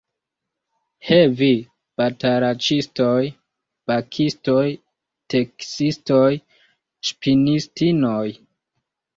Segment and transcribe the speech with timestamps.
[1.09, 1.49] He vi,
[2.01, 3.19] batalaĉistoj,
[3.91, 4.65] bakistoj,
[5.35, 6.25] teksistoj,
[7.11, 8.27] ŝpinistinoj!